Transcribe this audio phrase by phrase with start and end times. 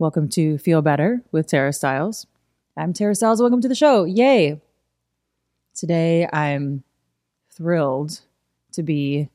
[0.00, 2.26] Welcome to Feel Better with Tara Stiles.
[2.74, 3.42] I'm Tara Stiles.
[3.42, 4.04] Welcome to the show.
[4.04, 4.58] Yay.
[5.74, 6.84] Today I'm
[7.50, 8.22] thrilled
[8.72, 9.28] to be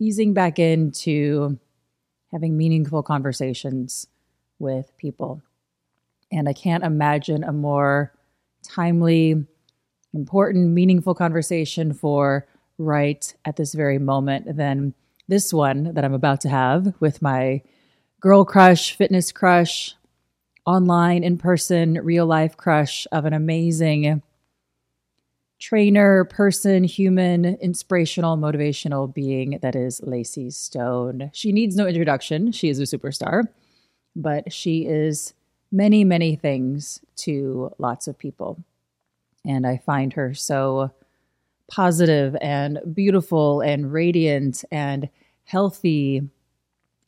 [0.00, 1.56] easing back into
[2.32, 4.08] having meaningful conversations
[4.58, 5.40] with people.
[6.32, 8.12] And I can't imagine a more
[8.64, 9.46] timely,
[10.12, 14.94] important, meaningful conversation for right at this very moment than
[15.28, 17.62] this one that I'm about to have with my
[18.22, 19.96] girl crush, fitness crush,
[20.64, 24.22] online, in person, real life crush of an amazing
[25.58, 31.30] trainer, person, human, inspirational, motivational being that is Lacey Stone.
[31.34, 32.52] She needs no introduction.
[32.52, 33.42] She is a superstar,
[34.14, 35.34] but she is
[35.72, 38.62] many, many things to lots of people.
[39.44, 40.92] And I find her so
[41.68, 45.08] positive and beautiful and radiant and
[45.44, 46.28] healthy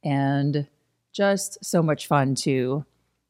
[0.02, 0.66] and
[1.14, 2.84] just so much fun to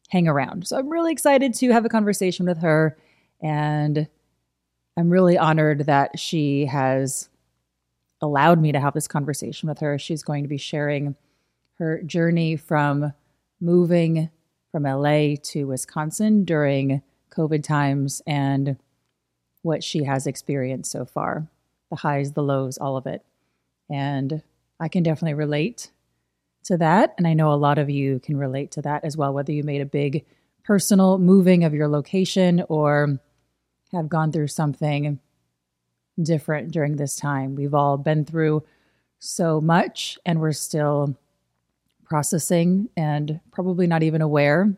[0.08, 0.66] hang around.
[0.66, 2.96] So I'm really excited to have a conversation with her.
[3.40, 4.08] And
[4.96, 7.28] I'm really honored that she has
[8.20, 9.98] allowed me to have this conversation with her.
[9.98, 11.14] She's going to be sharing
[11.78, 13.12] her journey from
[13.60, 14.30] moving
[14.72, 18.76] from LA to Wisconsin during COVID times and
[19.62, 21.48] what she has experienced so far
[21.90, 23.22] the highs, the lows, all of it.
[23.90, 24.42] And
[24.80, 25.90] I can definitely relate
[26.64, 27.14] to that.
[27.18, 29.62] And I know a lot of you can relate to that as well, whether you
[29.62, 30.24] made a big
[30.64, 33.18] personal moving of your location or
[33.92, 35.18] have gone through something
[36.22, 37.54] different during this time.
[37.54, 38.64] We've all been through
[39.18, 41.16] so much and we're still
[42.04, 44.74] processing and probably not even aware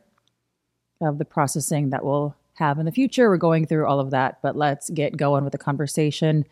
[1.01, 3.29] of the processing that we'll have in the future.
[3.29, 6.45] We're going through all of that, but let's get going with the conversation.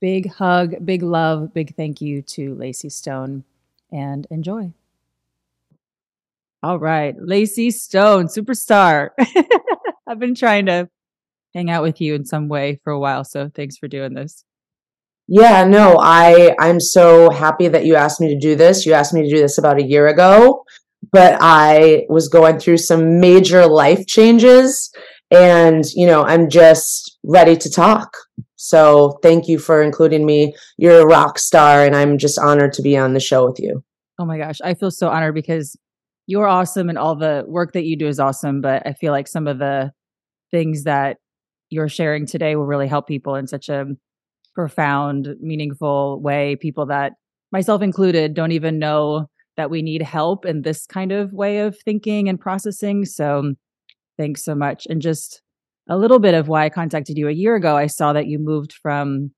[0.00, 3.44] Big hug, big love, big thank you to Lacey Stone
[3.90, 4.72] and enjoy.
[6.62, 9.10] All right, Lacey Stone, superstar.
[10.06, 10.88] I've been trying to
[11.54, 14.44] hang out with you in some way for a while, so thanks for doing this.
[15.28, 18.86] Yeah, no, I I'm so happy that you asked me to do this.
[18.86, 20.64] You asked me to do this about a year ago,
[21.12, 24.90] but I was going through some major life changes
[25.30, 28.16] and, you know, I'm just ready to talk.
[28.56, 30.54] So, thank you for including me.
[30.78, 33.84] You're a rock star and I'm just honored to be on the show with you.
[34.18, 35.76] Oh my gosh, I feel so honored because
[36.26, 39.28] you're awesome and all the work that you do is awesome, but I feel like
[39.28, 39.92] some of the
[40.50, 41.18] things that
[41.70, 43.86] you're sharing today will really help people in such a
[44.54, 46.56] profound, meaningful way.
[46.56, 47.12] People that,
[47.52, 51.78] myself included, don't even know that we need help in this kind of way of
[51.84, 53.04] thinking and processing.
[53.04, 53.54] So,
[54.16, 54.86] thanks so much.
[54.90, 55.42] And just
[55.88, 58.38] a little bit of why I contacted you a year ago, I saw that you
[58.38, 59.30] moved from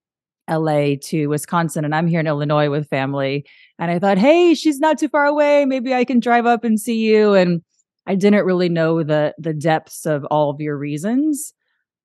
[0.50, 3.47] LA to Wisconsin, and I'm here in Illinois with family.
[3.78, 5.65] And I thought, hey, she's not too far away.
[5.65, 7.34] Maybe I can drive up and see you.
[7.34, 7.62] And
[8.06, 11.55] I didn't really know the the depths of all of your reasons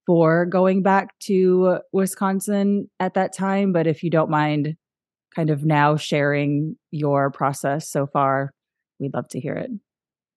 [0.05, 3.73] for going back to Wisconsin at that time.
[3.73, 4.75] But if you don't mind,
[5.35, 8.51] kind of now sharing your process so far,
[8.99, 9.71] we'd love to hear it.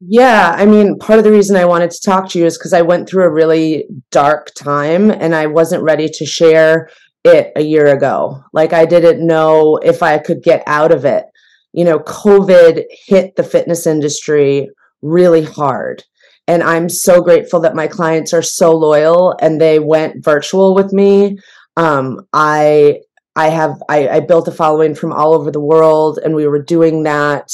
[0.00, 2.72] Yeah, I mean, part of the reason I wanted to talk to you is because
[2.72, 6.88] I went through a really dark time and I wasn't ready to share
[7.24, 8.40] it a year ago.
[8.52, 11.24] Like I didn't know if I could get out of it.
[11.72, 14.68] You know, COVID hit the fitness industry
[15.02, 16.04] really hard.
[16.46, 20.92] And I'm so grateful that my clients are so loyal and they went virtual with
[20.92, 21.38] me.
[21.76, 23.00] Um, I
[23.36, 26.62] I have I, I built a following from all over the world, and we were
[26.62, 27.50] doing that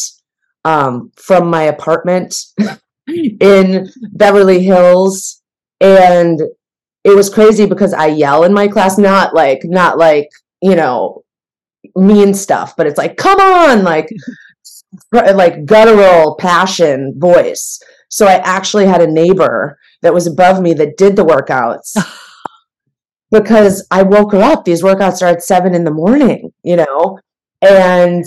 [0.64, 2.34] um, from my apartment
[3.06, 5.42] in Beverly Hills.
[5.80, 6.40] And
[7.04, 10.28] it was crazy because I yell in my class, not like, not like,
[10.62, 11.22] you know,
[11.94, 14.08] mean stuff, but it's like, come on, like,
[15.12, 17.80] like guttural passion voice.
[18.08, 21.96] So I actually had a neighbor that was above me that did the workouts
[23.30, 24.64] because I woke her up.
[24.64, 27.18] These workouts are at seven in the morning, you know,
[27.60, 28.24] and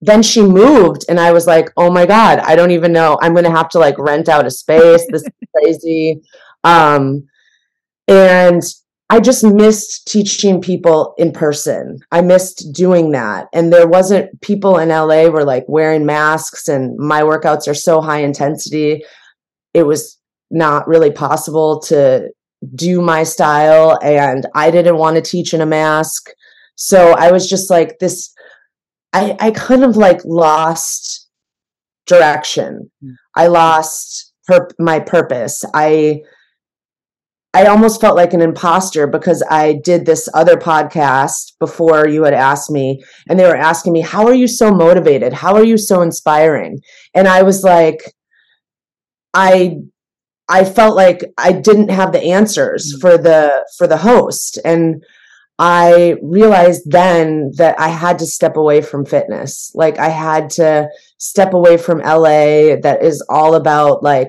[0.00, 3.18] then she moved and I was like, oh my God, I don't even know.
[3.20, 5.04] I'm going to have to like rent out a space.
[5.10, 6.20] This is crazy.
[6.64, 7.28] Um,
[8.06, 8.62] and
[9.10, 11.98] I just missed teaching people in person.
[12.12, 13.48] I missed doing that.
[13.52, 18.00] And there wasn't people in LA were like wearing masks and my workouts are so
[18.00, 19.04] high intensity.
[19.72, 20.18] It was
[20.50, 22.30] not really possible to
[22.74, 26.30] do my style and I didn't want to teach in a mask.
[26.76, 28.32] So I was just like this
[29.12, 31.28] I I kind of like lost
[32.06, 32.90] direction.
[33.04, 33.14] Mm.
[33.36, 35.64] I lost per- my purpose.
[35.74, 36.22] I
[37.54, 42.34] I almost felt like an imposter because I did this other podcast before you had
[42.34, 45.32] asked me, and they were asking me, How are you so motivated?
[45.32, 46.80] How are you so inspiring?
[47.14, 48.12] And I was like,
[49.34, 49.78] I
[50.48, 53.00] I felt like I didn't have the answers mm.
[53.00, 54.58] for the for the host.
[54.64, 55.02] And
[55.58, 59.72] I realized then that I had to step away from fitness.
[59.74, 60.88] Like I had to
[61.18, 64.28] step away from LA that is all about like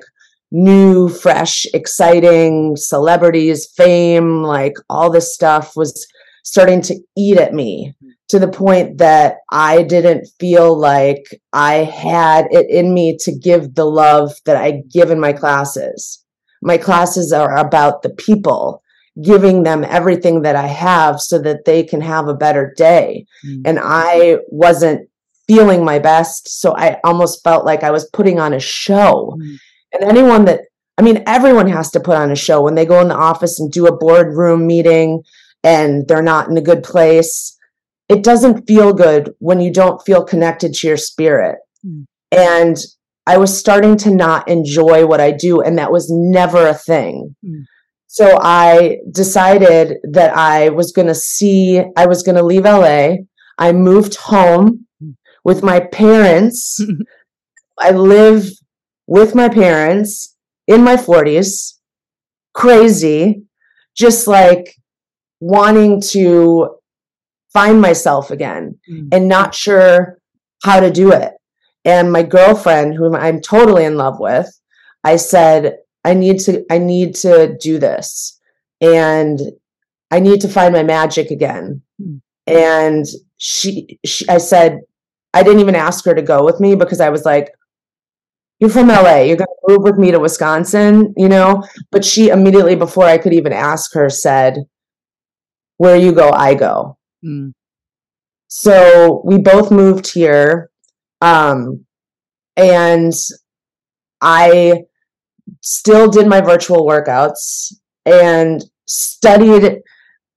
[0.52, 6.08] new, fresh, exciting celebrities, fame, like all this stuff was
[6.44, 7.94] starting to eat at me
[8.30, 13.76] to the point that I didn't feel like I had it in me to give
[13.76, 16.24] the love that I give in my classes.
[16.62, 18.84] My classes are about the people,
[19.22, 23.26] giving them everything that I have so that they can have a better day.
[23.46, 23.62] Mm.
[23.66, 25.10] And I wasn't
[25.48, 26.62] feeling my best.
[26.62, 29.36] So I almost felt like I was putting on a show.
[29.40, 29.58] Mm.
[29.94, 30.62] And anyone that,
[30.98, 33.60] I mean, everyone has to put on a show when they go in the office
[33.60, 35.24] and do a boardroom meeting
[35.64, 37.58] and they're not in a good place.
[38.08, 41.58] It doesn't feel good when you don't feel connected to your spirit.
[41.86, 42.06] Mm.
[42.32, 42.78] And
[43.26, 47.36] I was starting to not enjoy what I do, and that was never a thing.
[48.12, 53.18] So I decided that I was going to see, I was going to leave LA.
[53.60, 54.88] I moved home
[55.44, 56.84] with my parents.
[57.80, 58.50] I live
[59.06, 60.36] with my parents
[60.66, 61.76] in my 40s,
[62.56, 63.44] crazy,
[63.96, 64.76] just like
[65.40, 66.78] wanting to
[67.54, 69.08] find myself again mm.
[69.12, 70.18] and not sure
[70.64, 71.34] how to do it.
[71.86, 74.50] And my girlfriend, whom I'm totally in love with,
[75.04, 78.40] I said, I need to, I need to do this.
[78.82, 79.40] And
[80.12, 81.82] I need to find my magic again.
[82.02, 82.22] Mm.
[82.48, 83.06] And
[83.38, 84.80] she, she, I said,
[85.34, 87.52] I didn't even ask her to go with me because I was like,
[88.60, 89.20] you're from LA.
[89.20, 91.64] You're going to move with me to Wisconsin, you know?
[91.92, 94.58] But she immediately, before I could even ask her, said,
[95.78, 96.98] Where you go, I go.
[97.24, 97.54] Mm.
[98.48, 100.70] So we both moved here.
[101.22, 101.86] Um,
[102.58, 103.14] and
[104.20, 104.84] I
[105.62, 107.74] still did my virtual workouts
[108.06, 109.82] and studied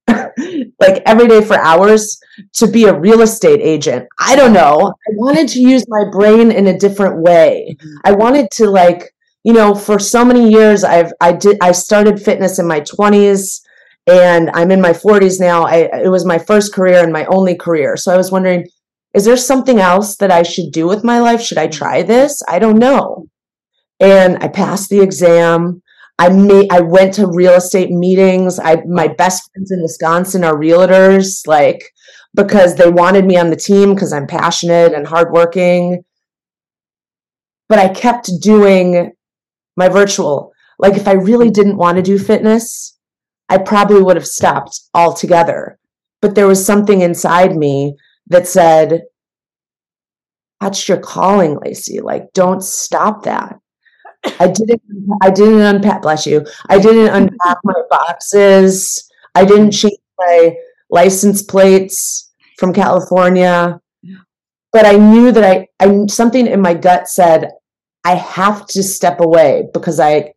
[0.09, 2.20] like every day for hours
[2.55, 4.06] to be a real estate agent.
[4.20, 4.79] I don't know.
[4.88, 7.76] I wanted to use my brain in a different way.
[7.79, 7.97] Mm-hmm.
[8.05, 9.14] I wanted to like,
[9.44, 13.61] you know, for so many years I've I did I started fitness in my 20s
[14.06, 15.62] and I'm in my 40s now.
[15.64, 17.97] I it was my first career and my only career.
[17.97, 18.67] So I was wondering
[19.14, 21.43] is there something else that I should do with my life?
[21.43, 22.43] Should I try this?
[22.49, 23.26] I don't know.
[24.02, 25.81] And I passed the exam.
[26.19, 28.58] I made I went to real estate meetings.
[28.58, 31.82] I my best friends in Wisconsin are realtors, like
[32.34, 36.04] because they wanted me on the team because I'm passionate and hardworking.
[37.69, 39.12] But I kept doing
[39.76, 40.52] my virtual.
[40.78, 42.99] Like if I really didn't want to do fitness,
[43.49, 45.78] I probably would have stopped altogether.
[46.20, 47.97] But there was something inside me
[48.28, 49.02] that said,
[50.61, 52.00] that's your calling, Lacey.
[52.00, 53.59] Like, don't stop that.
[54.38, 54.83] I didn't
[55.21, 56.47] I didn't unpack bless you.
[56.69, 59.11] I didn't unpack my boxes.
[59.35, 60.55] I didn't change my
[60.91, 63.81] license plates from California.
[64.73, 67.50] But I knew that I I something in my gut said
[68.05, 70.33] I have to step away because I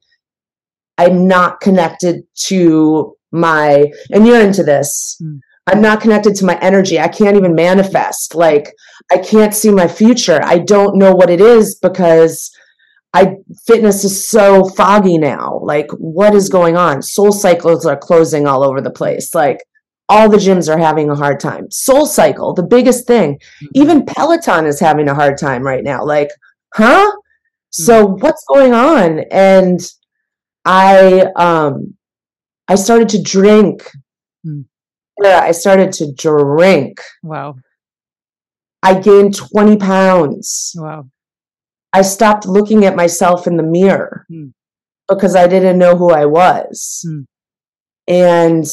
[0.97, 5.21] I'm not connected to my and you're into this.
[5.21, 5.39] Mm.
[5.67, 6.99] I'm not connected to my energy.
[6.99, 8.35] I can't even manifest.
[8.35, 8.73] Like
[9.11, 10.39] I can't see my future.
[10.43, 12.54] I don't know what it is because
[13.15, 15.61] I fitness is so foggy now.
[15.63, 16.97] Like, what is going on?
[16.97, 19.33] SoulCycles are closing all over the place.
[19.33, 19.59] Like,
[20.09, 21.67] all the gyms are having a hard time.
[21.69, 23.35] SoulCycle, the biggest thing.
[23.35, 23.67] Mm-hmm.
[23.81, 26.03] Even Peloton is having a hard time right now.
[26.03, 26.29] Like,
[26.73, 27.09] huh?
[27.09, 27.83] Mm-hmm.
[27.83, 29.19] So what's going on?
[29.31, 29.79] And
[30.65, 31.95] I um
[32.67, 33.89] I started to drink.
[34.45, 34.65] Mm.
[35.23, 36.99] Yeah, I started to drink.
[37.23, 37.55] Wow.
[38.83, 40.73] I gained 20 pounds.
[40.75, 41.05] Wow.
[41.95, 44.51] I stopped looking at myself in the mirror mm.
[45.07, 47.05] because I didn't know who I was.
[47.07, 47.25] Mm.
[48.09, 48.65] And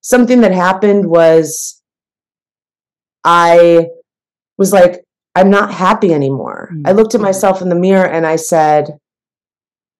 [0.00, 1.80] something that happened was
[3.22, 3.86] I
[4.58, 5.04] was like,
[5.36, 6.70] I'm not happy anymore.
[6.74, 6.82] Mm.
[6.84, 8.98] I looked at myself in the mirror and I said,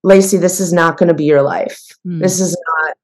[0.02, 1.80] Lacey, this is not going to be your life.
[2.04, 2.18] Hmm.
[2.18, 2.94] This is not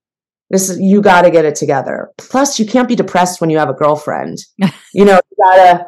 [0.50, 2.10] this is you got to get it together.
[2.18, 4.38] Plus, you can't be depressed when you have a girlfriend.
[4.92, 5.86] you know, you gotta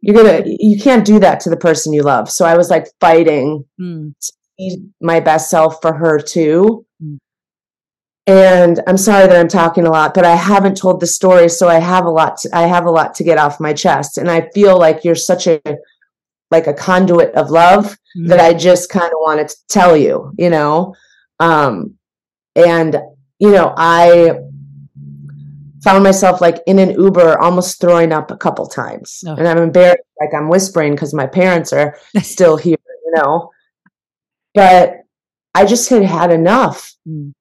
[0.00, 2.30] you're gonna you can't do that to the person you love.
[2.30, 4.14] So I was like fighting Mm.
[4.20, 6.84] to be my best self for her too.
[7.02, 7.18] Mm.
[8.26, 11.68] And I'm sorry that I'm talking a lot, but I haven't told the story, so
[11.68, 12.36] I have a lot.
[12.38, 15.14] To, I have a lot to get off my chest, and I feel like you're
[15.14, 15.60] such a
[16.50, 18.28] like a conduit of love Mm.
[18.28, 20.94] that I just kind of wanted to tell you, you know.
[21.38, 21.94] Um,
[22.56, 23.00] and
[23.38, 24.34] you know, I
[25.82, 29.34] found myself like in an Uber, almost throwing up a couple times, Oh.
[29.34, 33.50] and I'm embarrassed, like I'm whispering because my parents are still here, you know.
[34.54, 34.94] But
[35.54, 36.92] I just had had enough.
[37.08, 37.32] Mm.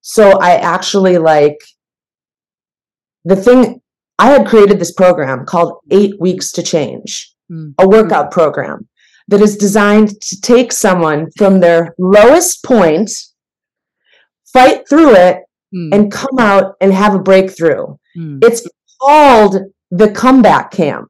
[0.00, 1.58] So I actually like
[3.24, 3.80] the thing
[4.18, 7.72] I had created this program called Eight Weeks to Change, Mm.
[7.78, 8.88] a workout program
[9.28, 13.10] that is designed to take someone from their lowest point,
[14.52, 15.42] fight through it,
[15.74, 15.94] Mm.
[15.94, 17.96] and come out and have a breakthrough.
[18.16, 18.42] Mm.
[18.42, 18.66] It's
[19.02, 19.56] called
[19.90, 21.08] the Comeback Camp.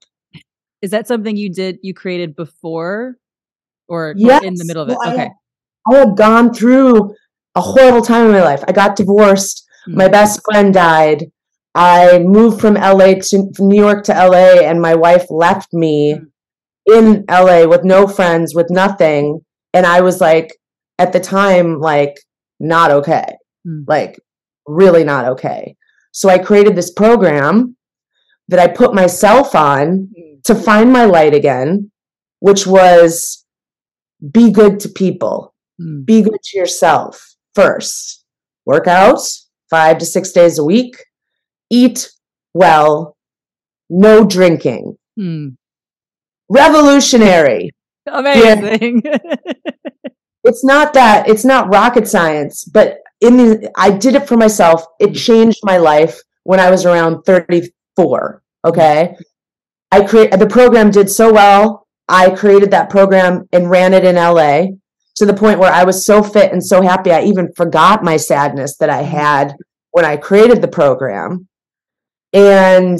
[0.82, 3.16] Is that something you did you created before
[3.88, 4.42] or Yes.
[4.44, 4.96] in the middle of it?
[4.98, 5.22] Well, I okay.
[5.22, 5.32] had-
[5.90, 7.14] I had gone through
[7.54, 8.62] a horrible time in my life.
[8.68, 9.64] I got divorced.
[9.88, 9.94] Mm.
[9.94, 11.26] My best friend died.
[11.74, 16.14] I moved from LA to from New York to LA, and my wife left me
[16.14, 16.26] Mm.
[16.96, 19.40] in LA with no friends, with nothing.
[19.72, 20.52] And I was like,
[20.98, 22.18] at the time, like,
[22.58, 23.36] not okay.
[23.66, 23.84] Mm.
[23.86, 24.18] Like,
[24.68, 25.76] really not okay.
[26.12, 27.76] So I created this program
[28.48, 30.10] that I put myself on
[30.44, 31.90] to find my light again,
[32.40, 33.44] which was
[34.32, 36.04] be good to people Mm.
[36.04, 38.24] be good to yourself first.
[38.66, 39.20] Work out
[39.70, 40.96] five to six days a week.
[41.70, 42.10] Eat
[42.52, 43.16] well.
[43.88, 44.96] No drinking.
[45.16, 45.54] Mm.
[46.48, 47.70] Revolutionary.
[48.06, 49.02] Amazing.
[50.44, 54.84] It's not that, it's not rocket science, but in the, I did it for myself.
[55.00, 55.14] It mm-hmm.
[55.14, 58.42] changed my life when I was around 34.
[58.64, 59.16] Okay.
[59.90, 61.86] I create the program did so well.
[62.08, 64.66] I created that program and ran it in LA
[65.16, 67.10] to the point where I was so fit and so happy.
[67.10, 69.16] I even forgot my sadness that I mm-hmm.
[69.16, 69.56] had
[69.90, 71.48] when I created the program.
[72.32, 72.98] And,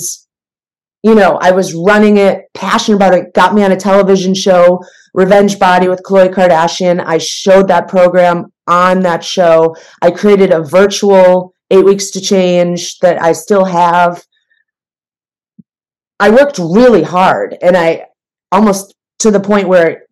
[1.02, 4.82] you know, I was running it, passionate about it, got me on a television show,
[5.14, 7.02] Revenge Body with Khloe Kardashian.
[7.04, 9.74] I showed that program on that show.
[10.02, 14.24] I created a virtual eight weeks to change that I still have.
[16.20, 18.06] I worked really hard and I
[18.52, 20.04] almost to the point where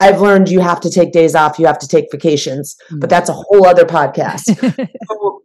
[0.00, 3.28] I've learned you have to take days off, you have to take vacations, but that's
[3.28, 4.88] a whole other podcast.
[5.10, 5.42] So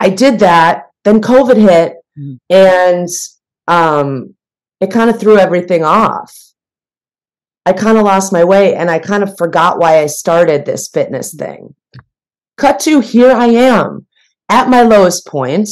[0.00, 0.84] I did that.
[1.04, 2.38] Then COVID hit, Mhm.
[2.50, 3.08] and
[3.68, 4.34] um,
[4.80, 6.32] it kind of threw everything off.
[7.68, 10.88] I kind of lost my way, and I kind of forgot why I started this
[10.88, 11.74] fitness thing.
[12.56, 14.06] Cut to here I am
[14.48, 15.68] at my lowest point,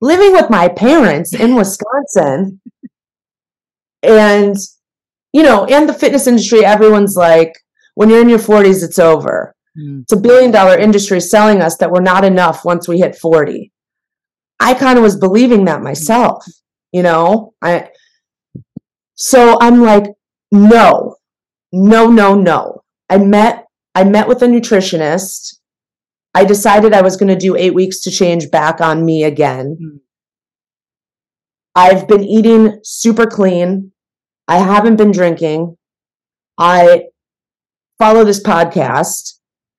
[0.00, 2.60] living with my parents in Wisconsin,
[4.02, 4.56] and
[5.32, 6.64] you know, and the fitness industry.
[6.64, 7.52] Everyone's like,
[7.94, 10.02] when you're in your 40s, it's over Mm.
[10.02, 13.70] it's a billion dollar industry selling us that we're not enough once we hit 40
[14.58, 16.44] i kind of was believing that myself
[16.90, 17.88] you know i
[19.14, 20.06] so i'm like
[20.52, 21.16] no
[21.72, 23.64] no no no i met
[23.94, 25.56] i met with a nutritionist
[26.34, 29.76] i decided i was going to do eight weeks to change back on me again
[29.80, 30.00] Mm.
[31.74, 33.92] i've been eating super clean
[34.48, 35.76] i haven't been drinking
[36.58, 37.04] i
[37.98, 39.34] follow this podcast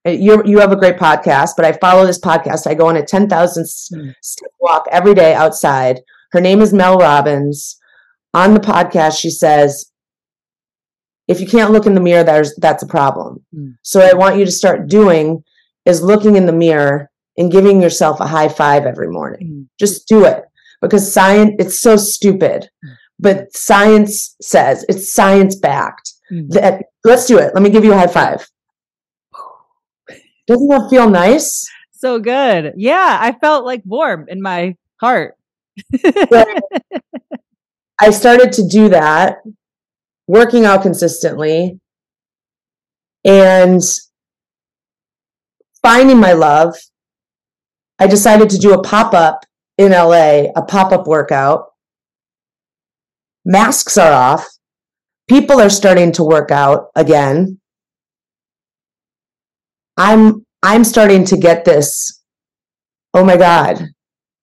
[0.06, 2.66] you you have a great podcast, but I follow this podcast.
[2.66, 4.16] I go on a 10,000 Mm.
[4.24, 6.00] step walk every day outside.
[6.32, 7.78] Her name is Mel Robbins.
[8.34, 9.91] On the podcast, she says,
[11.32, 13.44] if you can't look in the mirror, there's that's a problem.
[13.56, 13.78] Mm.
[13.82, 15.44] So I want you to start doing
[15.86, 19.48] is looking in the mirror and giving yourself a high five every morning.
[19.48, 19.68] Mm.
[19.80, 20.44] Just do it
[20.82, 22.70] because science it's so stupid.
[23.18, 26.12] But science says it's science backed.
[26.32, 26.50] Mm.
[26.50, 27.54] That let's do it.
[27.54, 28.48] Let me give you a high five.
[30.48, 31.66] Doesn't that feel nice?
[31.94, 32.74] So good.
[32.76, 35.38] Yeah, I felt like warm in my heart.
[38.02, 39.38] I started to do that,
[40.32, 41.78] working out consistently
[43.26, 43.82] and
[45.84, 46.74] finding my love.
[48.00, 49.46] I decided to do a pop up
[49.78, 51.66] in LA, a pop up workout.
[53.44, 54.48] Masks are off.
[55.28, 57.60] People are starting to work out again.
[59.98, 62.24] I'm I'm starting to get this
[63.14, 63.84] oh my god,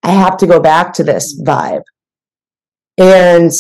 [0.03, 1.85] I have to go back to this vibe.
[2.99, 3.53] And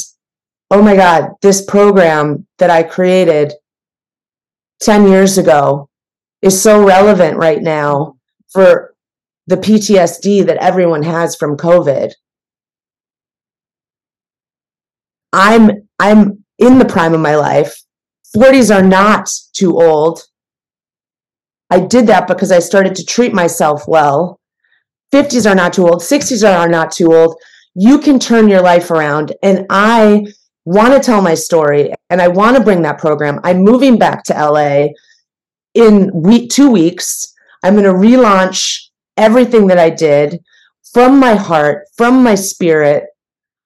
[0.71, 3.55] oh my God, this program that I created
[4.81, 5.89] 10 years ago
[6.43, 8.17] is so relevant right now
[8.53, 8.95] for
[9.47, 12.13] the PTSD that everyone has from COVID.
[15.33, 17.83] I'm I'm in the prime of my life.
[18.37, 20.23] 40s are not too old.
[21.71, 24.41] I did that because I started to treat myself well.
[25.13, 26.01] 50s are not too old.
[26.01, 27.37] 60s are not too old.
[27.75, 29.35] You can turn your life around.
[29.43, 30.27] And I
[30.69, 33.41] want to tell my story and I want to bring that program.
[33.43, 34.89] I'm moving back to LA
[35.73, 37.33] in week two weeks.
[37.63, 40.41] I'm going to relaunch everything that I did
[40.93, 43.05] from my heart, from my spirit.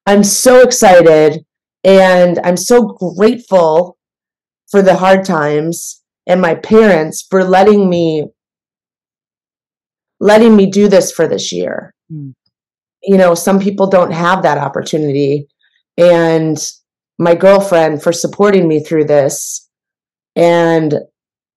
[0.05, 1.45] I'm so excited
[1.83, 2.83] and I'm so
[3.17, 3.97] grateful
[4.71, 8.27] for the hard times and my parents for letting me
[10.21, 11.93] letting me do this for this year.
[12.09, 12.33] Mm.
[13.03, 15.47] You know, some people don't have that opportunity
[15.97, 16.57] and
[17.19, 19.69] my girlfriend for supporting me through this.
[20.35, 20.95] And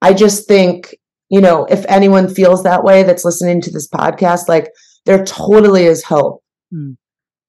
[0.02, 0.94] I just think,
[1.30, 4.70] you know, if anyone feels that way that's listening to this podcast, like
[5.06, 6.42] there totally is hope.
[6.72, 6.96] Mm.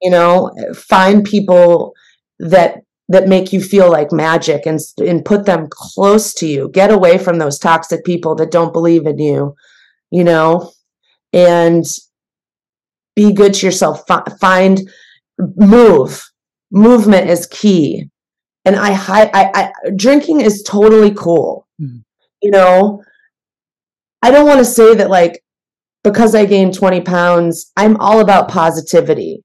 [0.01, 1.93] You know, find people
[2.39, 6.91] that that make you feel like magic and and put them close to you get
[6.91, 9.55] away from those toxic people that don't believe in you
[10.11, 10.71] you know
[11.33, 11.85] and
[13.15, 14.03] be good to yourself
[14.39, 14.89] find
[15.55, 16.29] move
[16.71, 18.09] movement is key
[18.65, 21.99] and i i, I drinking is totally cool mm-hmm.
[22.41, 23.03] you know
[24.21, 25.43] i don't want to say that like
[26.03, 29.43] because i gained 20 pounds i'm all about positivity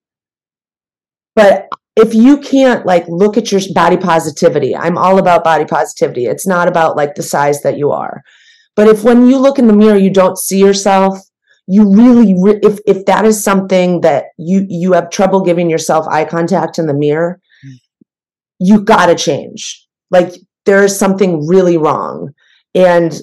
[1.34, 6.26] but if you can't like look at your body positivity, I'm all about body positivity.
[6.26, 8.22] It's not about like the size that you are.
[8.74, 11.18] But if when you look in the mirror you don't see yourself,
[11.66, 16.24] you really if if that is something that you you have trouble giving yourself eye
[16.24, 17.74] contact in the mirror, mm.
[18.58, 19.86] you got to change.
[20.10, 20.34] Like
[20.66, 22.32] there is something really wrong
[22.74, 23.20] and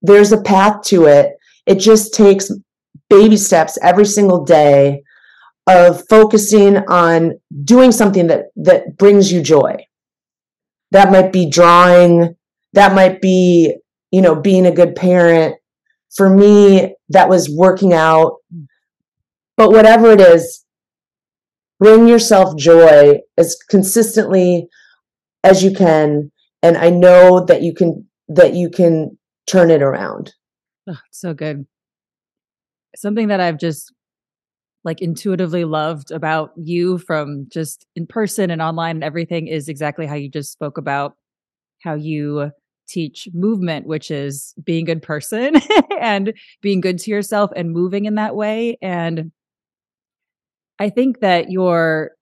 [0.00, 1.32] there's a path to it.
[1.66, 2.50] It just takes
[3.08, 5.02] baby steps every single day
[5.66, 9.76] of focusing on doing something that that brings you joy
[10.90, 12.34] that might be drawing
[12.72, 13.76] that might be
[14.10, 15.54] you know being a good parent
[16.16, 18.36] for me that was working out.
[19.56, 20.64] But whatever it is
[21.82, 24.68] bring yourself joy as consistently
[25.42, 26.30] as you can.
[26.62, 30.32] And i know that you can that you can turn it around.
[30.88, 31.66] Oh, so good.
[32.96, 33.92] Something that i've just
[34.84, 40.06] like intuitively loved about you from just in person and online and everything is exactly
[40.06, 41.14] how you just spoke about
[41.82, 42.50] how you
[42.92, 45.56] teach movement which is being a good person
[46.00, 49.32] and being good to yourself and moving in that way and
[50.78, 52.12] i think that you're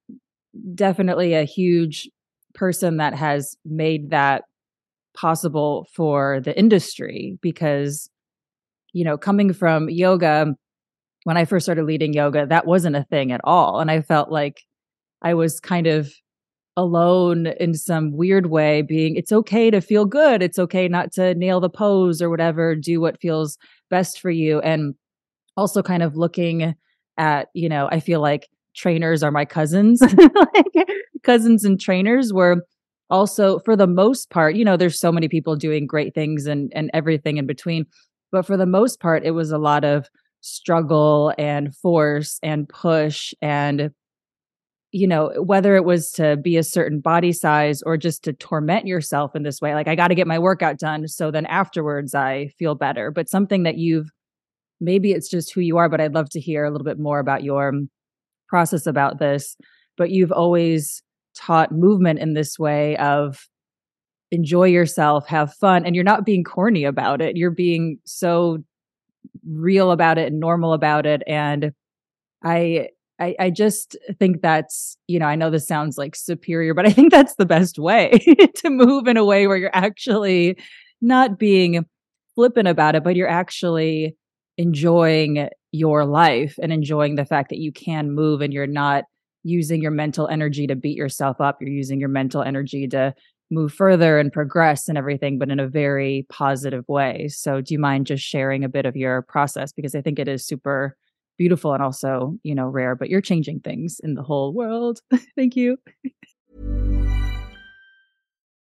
[0.75, 2.09] definitely a huge
[2.55, 4.45] person that has made that
[5.15, 8.11] possible for the industry because
[8.93, 10.55] you know coming from yoga
[11.25, 13.81] when I first started leading yoga, that wasn't a thing at all.
[13.81, 14.63] And I felt like
[15.23, 16.13] I was kind of
[16.77, 20.43] alone in some weird way, being it's okay to feel good.
[20.43, 23.59] It's okay not to nail the pose or whatever, do what feels
[23.91, 24.61] best for you.
[24.61, 24.95] And
[25.57, 26.75] also kind of looking
[27.19, 30.01] at, you know, I feel like trainers are my cousins,
[30.35, 30.89] like
[31.23, 32.65] cousins and trainers were
[33.11, 36.73] also for the most part, you know, there's so many people doing great things and
[36.75, 37.87] and everything in between.
[38.33, 40.09] But for the most part, it was a lot of
[40.41, 43.91] struggle and force and push and
[44.93, 48.87] you know whether it was to be a certain body size or just to torment
[48.87, 52.15] yourself in this way like i got to get my workout done so then afterwards
[52.15, 54.09] i feel better but something that you've
[54.81, 57.19] maybe it's just who you are but i'd love to hear a little bit more
[57.21, 57.89] about your um,
[58.49, 59.57] process about this
[59.97, 61.03] but you've always
[61.37, 63.47] taught movement in this way of
[64.33, 68.59] enjoy yourself have fun and you're not being corny about it you're being so
[69.47, 71.23] real about it and normal about it.
[71.27, 71.73] And
[72.43, 72.89] I,
[73.21, 76.91] I, I just think that's, you know, I know this sounds like superior, but I
[76.91, 78.11] think that's the best way
[78.57, 80.57] to move in a way where you're actually
[81.03, 81.85] not being
[82.35, 84.17] flippant about it, but you're actually
[84.57, 89.05] enjoying your life and enjoying the fact that you can move and you're not
[89.43, 91.59] using your mental energy to beat yourself up.
[91.61, 93.15] You're using your mental energy to
[93.51, 97.29] move further and progress and everything, but in a very positive way.
[97.29, 99.73] So, do you mind just sharing a bit of your process?
[99.73, 100.97] Because I think it is super
[101.41, 105.01] beautiful and also, you know, rare, but you're changing things in the whole world.
[105.37, 105.79] Thank you.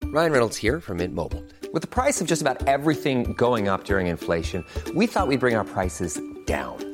[0.03, 1.45] Ryan Reynolds here from Mint Mobile.
[1.73, 5.55] With the price of just about everything going up during inflation, we thought we'd bring
[5.55, 6.94] our prices down.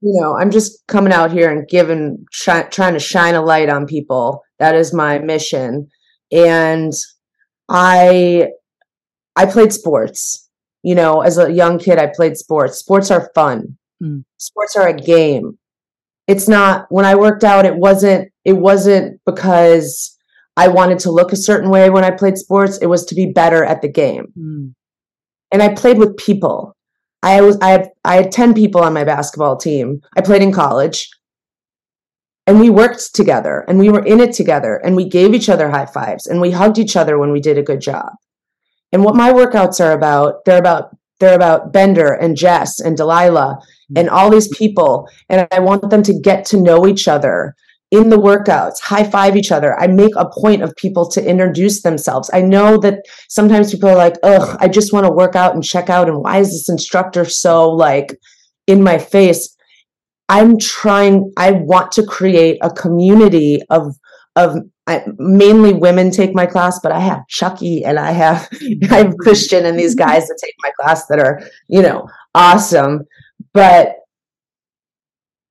[0.00, 3.68] you know, I'm just coming out here and giving, shi- trying to shine a light
[3.68, 4.42] on people.
[4.58, 5.88] That is my mission.
[6.32, 6.92] And
[7.68, 8.48] I,
[9.36, 10.48] I played sports.
[10.82, 12.78] You know, as a young kid, I played sports.
[12.78, 13.76] Sports are fun.
[14.02, 14.24] Mm.
[14.36, 15.58] Sports are a game.
[16.28, 17.66] It's not when I worked out.
[17.66, 18.30] It wasn't.
[18.44, 20.16] It wasn't because
[20.56, 22.78] I wanted to look a certain way when I played sports.
[22.78, 24.74] It was to be better at the game Mm.
[25.52, 26.76] and I played with people.
[27.22, 30.00] I was I had I had 10 people on my basketball team.
[30.16, 31.10] I played in college.
[32.46, 35.68] And we worked together and we were in it together and we gave each other
[35.68, 38.08] high fives and we hugged each other when we did a good job.
[38.90, 43.58] And what my workouts are about, they're about they're about Bender and Jess and Delilah
[43.58, 43.98] mm-hmm.
[43.98, 47.54] and all these people and I want them to get to know each other
[47.90, 49.78] in the workouts, high five each other.
[49.80, 52.30] I make a point of people to introduce themselves.
[52.32, 55.64] I know that sometimes people are like, ugh, I just want to work out and
[55.64, 56.08] check out.
[56.08, 58.14] And why is this instructor so like
[58.66, 59.56] in my face?
[60.28, 63.96] I'm trying, I want to create a community of,
[64.36, 68.48] of I, mainly women take my class, but I have Chucky and I have,
[68.90, 73.06] I have Christian and these guys that take my class that are, you know, awesome.
[73.54, 73.96] But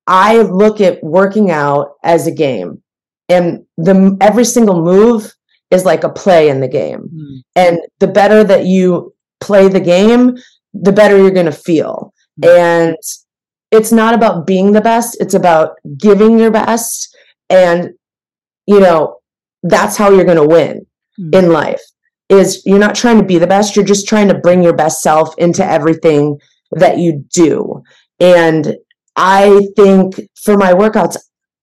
[0.07, 2.81] I look at working out as a game,
[3.29, 5.33] and the every single move
[5.69, 7.09] is like a play in the game.
[7.13, 7.41] Mm.
[7.55, 10.37] And the better that you play the game,
[10.73, 12.13] the better you're going to feel.
[12.41, 12.95] And
[13.71, 17.15] it's not about being the best; it's about giving your best,
[17.49, 17.91] and
[18.65, 19.17] you know
[19.63, 20.85] that's how you're going to win
[21.19, 21.33] Mm.
[21.33, 21.81] in life.
[22.29, 25.01] Is you're not trying to be the best; you're just trying to bring your best
[25.01, 26.37] self into everything
[26.73, 27.81] that you do.
[28.19, 28.75] And
[29.17, 31.17] I think for my workouts,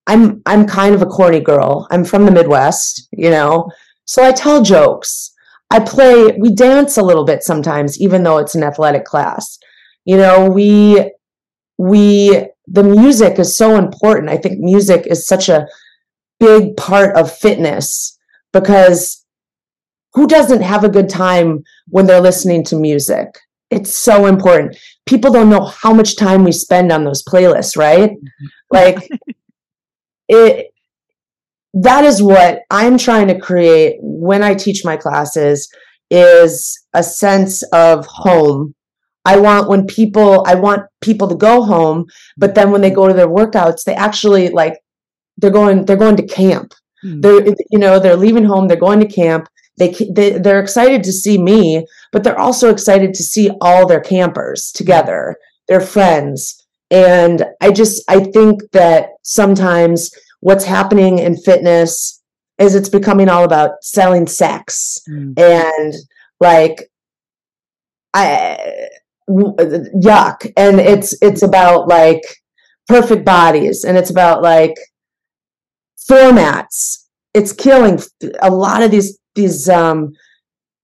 [0.07, 1.87] I'm I'm kind of a corny girl.
[1.91, 3.71] I'm from the Midwest, you know.
[4.05, 5.31] So I tell jokes.
[5.71, 9.59] I play, we dance a little bit sometimes, even though it's an athletic class.
[10.05, 11.11] You know, we
[11.79, 14.29] we the music is so important.
[14.31, 15.67] I think music is such a
[16.41, 18.19] big part of fitness
[18.53, 19.25] because
[20.13, 23.29] who doesn't have a good time when they're listening to music?
[23.75, 24.77] It's so important.
[25.07, 28.11] People don't know how much time we spend on those playlists, right?
[28.71, 29.09] Like
[30.29, 30.69] it
[31.75, 35.69] that is what I'm trying to create when I teach my classes
[36.11, 38.75] is a sense of home.
[39.25, 42.07] I want when people I want people to go home,
[42.37, 44.79] but then when they go to their workouts, they actually like
[45.39, 46.75] they're going they're going to camp.
[47.05, 47.23] Mm.
[47.23, 49.49] They're you know, they're leaving home, they're going to camp.
[49.77, 54.01] They, they they're excited to see me, but they're also excited to see all their
[54.01, 55.37] campers together,
[55.69, 56.65] their friends.
[56.91, 60.11] And I just I think that sometimes
[60.41, 62.23] what's happening in fitness
[62.59, 65.37] is it's becoming all about selling sex Mm.
[65.39, 65.95] and
[66.41, 66.89] like
[68.15, 68.87] i
[69.29, 72.23] yuck and it's it's about like
[72.87, 74.75] perfect bodies and it's about like
[76.11, 77.99] formats it's killing
[78.41, 80.13] a lot of these these um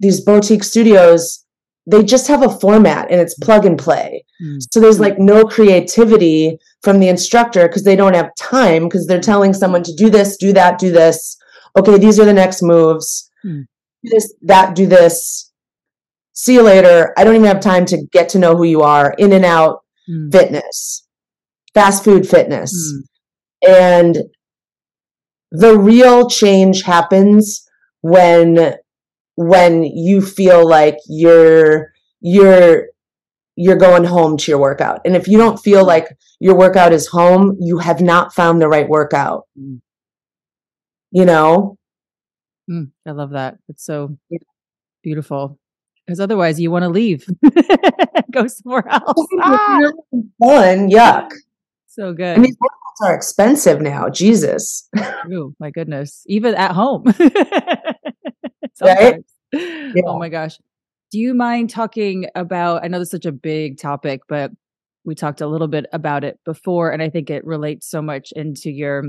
[0.00, 1.44] these boutique studios
[1.86, 4.24] they just have a format and it's plug and play.
[4.42, 4.58] Mm.
[4.70, 9.20] so there's like no creativity from the instructor because they don't have time because they're
[9.20, 11.36] telling someone to do this do that do this.
[11.78, 13.30] Okay these are the next moves.
[13.42, 13.62] Hmm.
[14.04, 15.50] do this that do this.
[16.32, 17.12] See you later.
[17.18, 19.14] I don't even have time to get to know who you are.
[19.18, 20.32] In and out Mm.
[20.32, 21.06] fitness.
[21.74, 22.72] Fast food fitness.
[22.74, 23.02] Mm.
[23.68, 24.18] and
[25.50, 27.66] the real change happens
[28.02, 28.74] when
[29.36, 32.86] when you feel like you're you're
[33.56, 36.06] you're going home to your workout and if you don't feel like
[36.40, 39.80] your workout is home you have not found the right workout Mm.
[41.10, 41.76] you know
[42.70, 42.90] Mm.
[43.04, 43.58] I love that.
[43.68, 44.38] It's so Yeah.
[45.02, 45.58] beautiful.
[46.06, 47.26] Because otherwise, you want to leave,
[48.30, 49.26] go somewhere else.
[49.42, 49.90] Ah!
[50.38, 51.30] fun yuck
[51.88, 52.38] So good.
[52.44, 54.88] these workouts are expensive now jesus
[55.32, 56.22] Ooh, my goodness.
[56.26, 57.04] Even at home.
[58.80, 59.24] Right?
[59.52, 60.02] Yeah.
[60.06, 60.58] Oh my gosh.
[61.10, 62.84] Do you mind talking about?
[62.84, 64.52] I know this is such a big topic, but
[65.04, 68.32] we talked a little bit about it before, and I think it relates so much
[68.36, 69.04] into your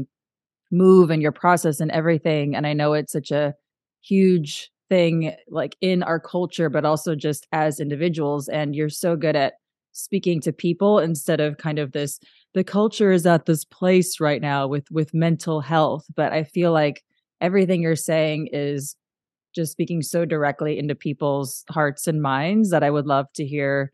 [0.72, 2.56] move and your process and everything.
[2.56, 3.54] And I know it's such a
[4.02, 8.48] huge thing, like in our culture, but also just as individuals.
[8.48, 9.54] And you're so good at
[9.94, 12.20] speaking to people instead of kind of this
[12.54, 16.72] the culture is at this place right now with with mental health but i feel
[16.72, 17.04] like
[17.42, 18.96] everything you're saying is
[19.54, 23.92] just speaking so directly into people's hearts and minds that i would love to hear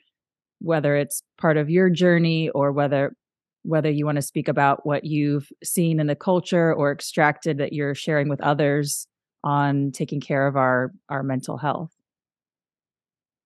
[0.59, 3.15] whether it's part of your journey or whether
[3.63, 7.73] whether you want to speak about what you've seen in the culture or extracted that
[7.73, 9.07] you're sharing with others
[9.43, 11.91] on taking care of our our mental health.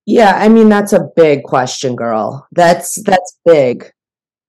[0.06, 2.48] Yeah i mean that's a big question girl.
[2.52, 3.92] That's that's big.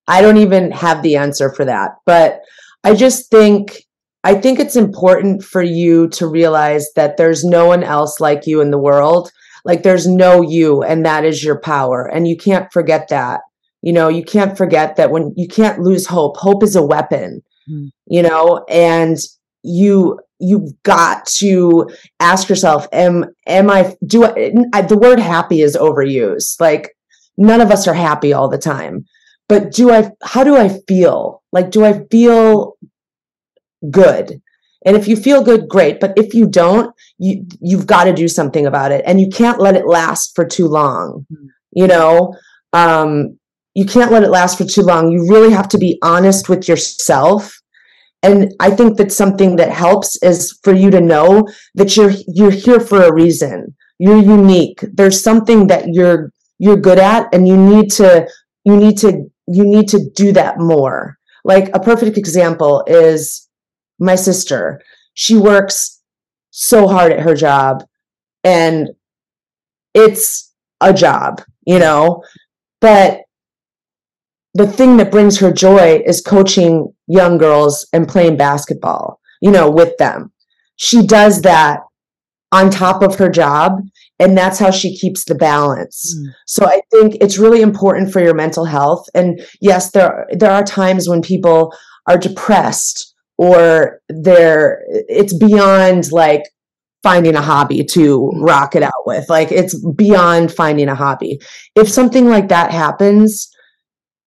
[0.09, 2.41] I don't even have the answer for that but
[2.85, 3.85] i just think
[4.25, 8.61] i think it's important for you to realize that there's no one else like you
[8.61, 9.31] in the world.
[9.65, 12.05] Like there's no you and that is your power.
[12.05, 13.43] And you can't forget that.
[13.81, 16.37] You know you can't forget that when you can't lose hope.
[16.37, 17.91] Hope is a weapon mm.
[18.07, 18.65] you know?
[18.69, 19.17] And
[19.63, 25.63] you you've got to ask yourself am am i do I, I, the word happy
[25.63, 26.61] is overused.
[26.61, 26.91] Like
[27.37, 29.05] none of us are happy all the time.
[29.49, 31.43] But do i how do i feel?
[31.53, 32.72] Like do i feel
[33.91, 34.41] good
[34.85, 38.29] and if you feel good great but if you don't you you've got to do
[38.29, 41.49] something about it and you can't let it last for too long mm.
[41.73, 42.35] you know
[42.73, 43.39] um
[43.75, 45.11] you can't let it last for too long.
[45.11, 47.59] You really have to be honest with yourself.
[48.23, 52.51] And I think that something that helps is for you to know that you're you're
[52.51, 53.75] here for a reason.
[53.99, 54.81] You're unique.
[54.93, 58.29] There's something that you're you're good at and you need to
[58.65, 61.19] you need to you need to do that more.
[61.45, 63.49] Like a perfect example is
[63.99, 64.81] my sister.
[65.15, 66.01] She works
[66.51, 67.85] so hard at her job
[68.45, 68.91] and
[69.95, 72.23] it's a job, you know,
[72.81, 73.21] but
[74.55, 79.71] the thing that brings her joy is coaching young girls and playing basketball, you know,
[79.71, 80.33] with them.
[80.77, 81.81] She does that
[82.51, 83.81] on top of her job
[84.19, 86.15] and that's how she keeps the balance.
[86.15, 86.35] Mm.
[86.47, 90.63] So I think it's really important for your mental health and yes there there are
[90.63, 91.75] times when people
[92.07, 93.12] are depressed
[93.43, 96.45] or they're it's beyond like
[97.03, 98.41] finding a hobby to mm-hmm.
[98.41, 99.29] rock it out with.
[99.29, 101.41] Like it's beyond finding a hobby.
[101.75, 103.51] If something like that happens,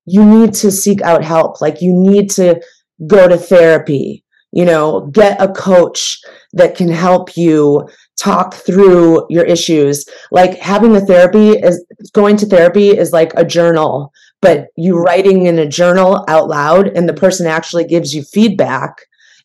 [0.05, 1.61] you need to seek out help.
[1.61, 2.61] Like you need to
[3.07, 6.19] go to therapy, you know, get a coach
[6.51, 7.87] that can help you
[8.19, 10.05] talk through your issues.
[10.31, 14.11] Like having the therapy is going to therapy is like a journal,
[14.45, 18.93] but you writing in a journal out loud and the person actually gives you feedback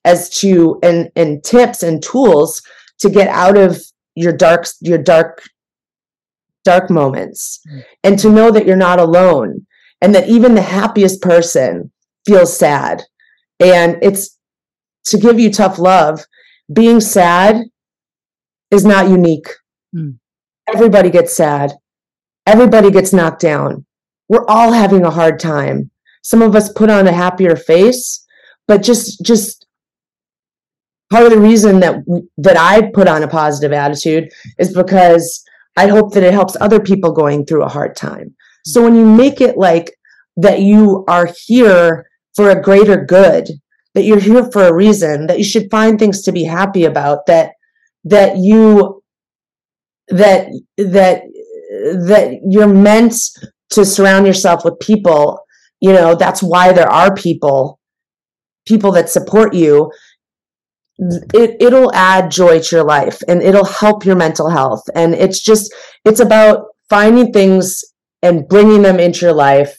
[0.04, 2.60] as to and and tips and tools
[2.98, 3.80] to get out of
[4.14, 5.42] your dark your dark
[6.64, 7.82] dark moments mm.
[8.04, 9.66] and to know that you're not alone
[10.02, 11.90] and that even the happiest person
[12.26, 13.02] feels sad.
[13.58, 14.36] And it's
[15.06, 16.24] to give you tough love,
[16.72, 17.62] being sad
[18.70, 19.48] is not unique.
[19.94, 20.18] Mm.
[20.68, 21.72] Everybody gets sad.
[22.46, 23.86] Everybody gets knocked down.
[24.30, 25.90] We're all having a hard time.
[26.22, 28.24] Some of us put on a happier face,
[28.68, 29.66] but just just
[31.10, 31.96] part of the reason that
[32.38, 35.44] that I put on a positive attitude is because
[35.76, 38.36] I hope that it helps other people going through a hard time.
[38.64, 39.96] So when you make it like
[40.36, 43.48] that you are here for a greater good,
[43.94, 47.26] that you're here for a reason, that you should find things to be happy about,
[47.26, 47.54] that
[48.04, 49.02] that you
[50.06, 51.22] that that
[51.72, 53.14] that you're meant
[53.70, 55.40] to surround yourself with people,
[55.80, 57.78] you know, that's why there are people
[58.66, 59.90] people that support you
[61.32, 65.42] it it'll add joy to your life and it'll help your mental health and it's
[65.42, 67.82] just it's about finding things
[68.22, 69.78] and bringing them into your life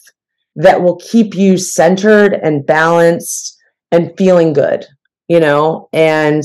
[0.56, 3.56] that will keep you centered and balanced
[3.90, 4.86] and feeling good,
[5.28, 5.88] you know?
[5.92, 6.42] And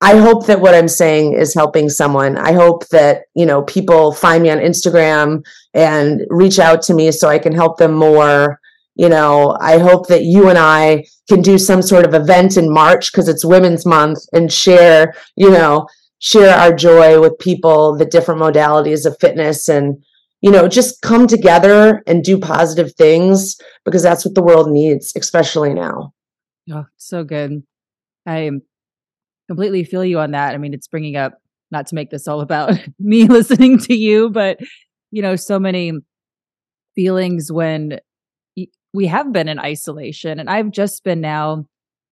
[0.00, 2.36] I hope that what I'm saying is helping someone.
[2.36, 7.10] I hope that, you know, people find me on Instagram and reach out to me
[7.10, 8.60] so I can help them more.
[8.94, 12.72] You know, I hope that you and I can do some sort of event in
[12.72, 15.86] March because it's Women's Month and share, you know,
[16.20, 20.02] share our joy with people, the different modalities of fitness and
[20.40, 25.12] you know, just come together and do positive things because that's what the world needs,
[25.16, 26.12] especially now.
[26.70, 27.64] Oh, so good.
[28.24, 28.50] I
[29.48, 30.54] completely feel you on that.
[30.54, 34.30] I mean, it's bringing up, not to make this all about me listening to you,
[34.30, 34.58] but,
[35.10, 35.92] you know, so many
[36.94, 37.98] feelings when
[38.94, 40.38] we have been in isolation.
[40.38, 41.66] And I've just been now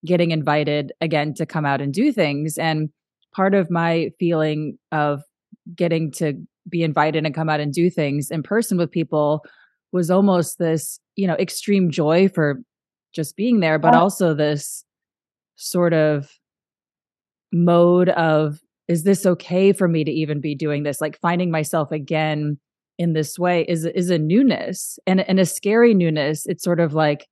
[0.04, 2.58] getting invited again to come out and do things.
[2.58, 2.90] And
[3.34, 5.22] part of my feeling of
[5.74, 6.34] getting to
[6.68, 9.44] be invited and come out and do things in person with people
[9.92, 12.60] was almost this, you know, extreme joy for
[13.14, 14.84] just being there, but also this
[15.56, 16.30] sort of
[17.52, 21.00] mode of, is this okay for me to even be doing this?
[21.00, 22.58] Like finding myself again
[22.98, 26.46] in this way is is a newness and and a scary newness.
[26.46, 27.26] It's sort of like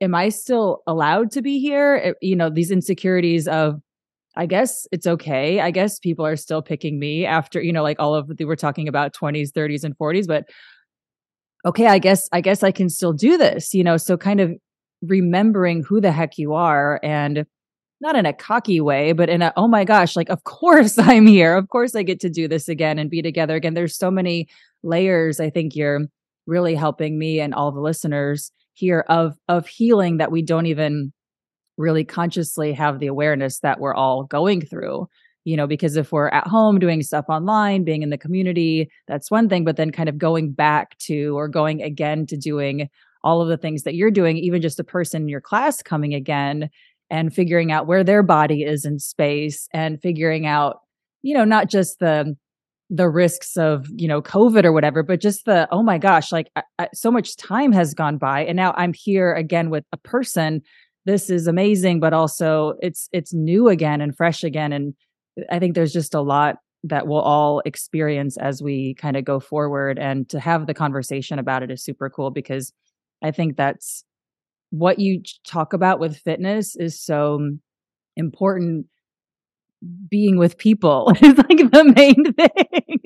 [0.00, 2.14] am I still allowed to be here?
[2.20, 3.80] You know, these insecurities of
[4.36, 5.60] I guess it's okay.
[5.60, 8.54] I guess people are still picking me after, you know, like all of the, we're
[8.56, 10.44] talking about 20s, 30s and 40s, but
[11.66, 14.52] okay, I guess I guess I can still do this, you know, so kind of
[15.02, 17.44] remembering who the heck you are and
[18.00, 21.26] not in a cocky way, but in a, oh my gosh, like, of course I'm
[21.26, 21.56] here.
[21.56, 23.74] Of course I get to do this again and be together again.
[23.74, 24.48] There's so many
[24.82, 25.40] layers.
[25.40, 26.06] I think you're
[26.46, 31.12] really helping me and all the listeners here of, of healing that we don't even
[31.76, 35.08] really consciously have the awareness that we're all going through.
[35.44, 39.30] You know, because if we're at home doing stuff online, being in the community, that's
[39.30, 39.64] one thing.
[39.64, 42.90] But then kind of going back to or going again to doing
[43.24, 46.14] all of the things that you're doing, even just a person in your class coming
[46.14, 46.68] again
[47.10, 50.80] and figuring out where their body is in space and figuring out,
[51.22, 52.36] you know, not just the
[52.92, 56.50] the risks of you know covid or whatever but just the oh my gosh like
[56.56, 59.96] I, I, so much time has gone by and now i'm here again with a
[59.96, 60.62] person.
[61.06, 64.72] This is amazing but also it's it's new again and fresh again.
[64.72, 64.94] And
[65.50, 69.38] i think there's just a lot that we'll all experience as we kind of go
[69.38, 72.72] forward and to have the conversation about it is super cool because
[73.22, 74.04] i think that's
[74.70, 77.50] what you talk about with fitness is so
[78.16, 78.86] important.
[80.10, 83.00] Being with people is like the main thing.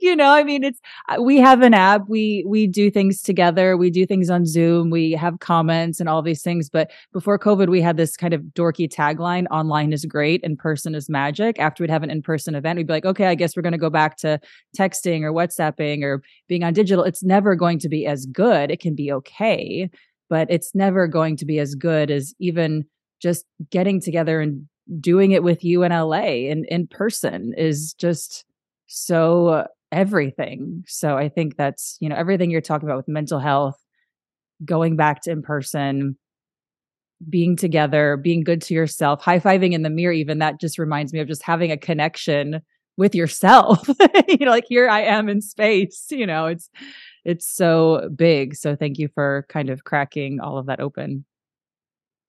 [0.00, 3.76] You know i mean it's uh, we have an app we we do things together
[3.76, 7.68] we do things on zoom we have comments and all these things but before covid
[7.68, 11.58] we had this kind of dorky tagline online is great in person is magic.
[11.58, 13.78] After we'd have an in-person event we'd be like okay i guess we're going to
[13.78, 14.40] go back to
[14.76, 17.04] texting or whatsapping or being on digital.
[17.04, 19.90] It's never going to be as good it can be okay
[20.34, 22.84] but it's never going to be as good as even
[23.22, 24.66] just getting together and
[24.98, 28.44] doing it with you in LA and in person is just
[28.88, 30.82] so everything.
[30.88, 33.78] So I think that's, you know, everything you're talking about with mental health,
[34.64, 36.18] going back to in person,
[37.30, 41.12] being together, being good to yourself, high fiving in the mirror, even that just reminds
[41.12, 42.60] me of just having a connection
[42.96, 43.88] with yourself.
[44.28, 46.68] you know, like here I am in space, you know, it's
[47.24, 48.54] it's so big.
[48.54, 51.24] So thank you for kind of cracking all of that open.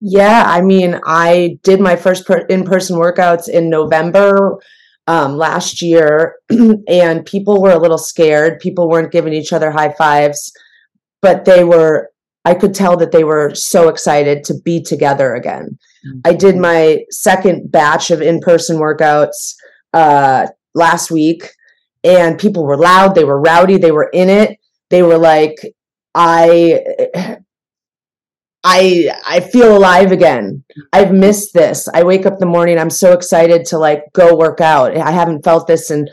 [0.01, 4.59] Yeah, I mean, I did my first per- in-person workouts in November
[5.07, 6.37] um, last year,
[6.87, 8.59] and people were a little scared.
[8.59, 10.51] People weren't giving each other high fives,
[11.21, 12.11] but they were.
[12.47, 15.79] I could tell that they were so excited to be together again.
[16.07, 16.19] Mm-hmm.
[16.25, 19.55] I did my second batch of in-person workouts
[19.93, 21.49] uh, last week,
[22.03, 23.15] and people were loud.
[23.15, 23.77] They were rowdy.
[23.77, 24.59] They were in it.
[24.95, 25.57] They were like,
[26.13, 26.81] I
[28.63, 30.63] I I feel alive again.
[30.93, 31.89] I've missed this.
[31.93, 34.95] I wake up the morning, I'm so excited to like go work out.
[34.95, 36.09] I haven't felt this and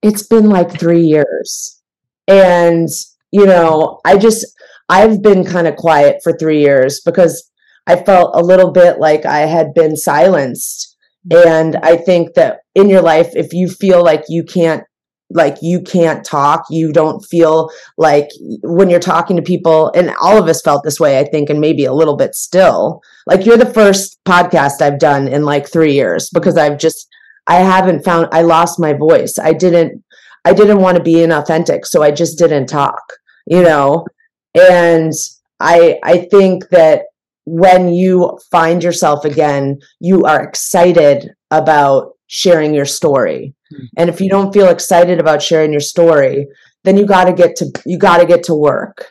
[0.00, 1.82] it's been like 3 years.
[2.26, 2.88] And
[3.32, 4.46] you know, I just
[4.88, 7.50] I've been kind of quiet for 3 years because
[7.86, 10.96] I felt a little bit like I had been silenced.
[11.30, 14.84] And I think that in your life if you feel like you can't
[15.30, 16.64] like you can't talk.
[16.70, 18.28] You don't feel like
[18.62, 21.60] when you're talking to people and all of us felt this way i think and
[21.60, 23.02] maybe a little bit still.
[23.26, 27.08] Like you're the first podcast i've done in like 3 years because i've just
[27.46, 29.38] i haven't found i lost my voice.
[29.38, 30.02] I didn't
[30.44, 33.02] i didn't want to be inauthentic so i just didn't talk
[33.46, 34.06] you know?
[34.54, 35.12] And
[35.60, 37.02] i i think that
[37.46, 43.54] when you find yourself again you are excited about sharing your story.
[43.72, 43.84] Mm-hmm.
[43.96, 46.46] And if you don't feel excited about sharing your story,
[46.84, 49.06] then you got to get to you got to get to work.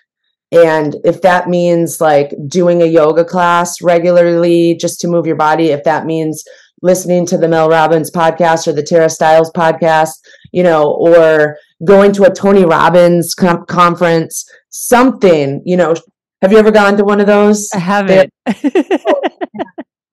[0.52, 5.72] And if that means like doing a yoga class regularly just to move your body,
[5.72, 6.44] if that means
[6.82, 10.12] listening to the Mel Robbins podcast or the Tara Stiles podcast,
[10.52, 15.96] you know, or going to a Tony Robbins com- conference, something, you know,
[16.42, 17.70] have you ever gone to one of those?
[17.74, 18.32] I haven't.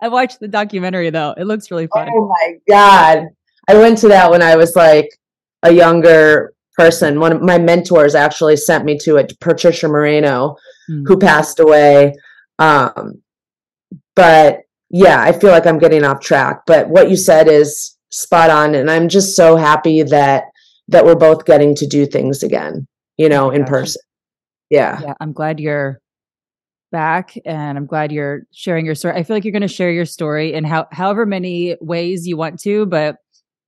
[0.00, 1.34] I watched the documentary though.
[1.36, 2.08] It looks really fun.
[2.12, 3.26] Oh my god.
[3.72, 5.08] I went to that when I was like
[5.62, 7.20] a younger person.
[7.20, 10.56] One of my mentors actually sent me to it, Patricia Moreno,
[10.90, 11.04] mm.
[11.06, 12.14] who passed away.
[12.58, 13.22] Um,
[14.14, 16.62] but yeah, I feel like I'm getting off track.
[16.66, 20.44] But what you said is spot on, and I'm just so happy that
[20.88, 24.02] that we're both getting to do things again, you know, in person.
[24.68, 25.00] Yeah.
[25.02, 25.98] Yeah, I'm glad you're
[26.90, 29.14] back and I'm glad you're sharing your story.
[29.14, 32.36] I feel like you're going to share your story in how however many ways you
[32.36, 33.16] want to, but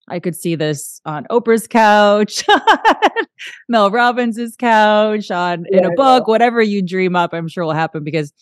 [0.08, 2.44] I could see this on Oprah's couch,
[3.68, 7.72] Mel Robbins's couch, on yeah, in a book, whatever you dream up, I'm sure will
[7.72, 8.32] happen because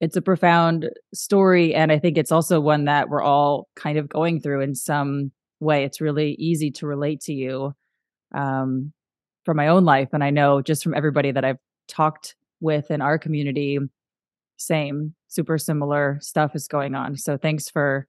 [0.00, 4.08] it's a profound story and I think it's also one that we're all kind of
[4.08, 5.84] going through in some way.
[5.84, 7.74] It's really easy to relate to you.
[8.34, 8.92] Um
[9.44, 10.08] from my own life.
[10.12, 13.78] And I know just from everybody that I've talked with in our community,
[14.56, 17.16] same, super similar stuff is going on.
[17.16, 18.06] So thanks for